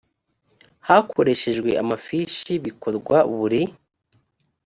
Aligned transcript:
hakoreshejwe 0.87 1.69
amafishi 1.83 2.51
bikorwa 2.65 3.17
buri 3.35 3.61